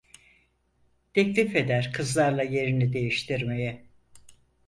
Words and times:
Teklif 1.13 1.55
eder 1.55 1.91
kızlarla 1.93 2.43
yerini 2.43 2.93
değiştirmeye… 2.93 3.85